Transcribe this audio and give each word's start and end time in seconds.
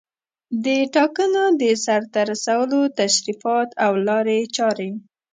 د 0.65 0.67
ټاکنو 0.95 1.43
د 1.61 1.63
سرته 1.85 2.19
رسولو 2.31 2.79
تشریفات 3.01 3.69
او 3.85 3.91
لارې 4.07 4.39
چارې 4.55 4.89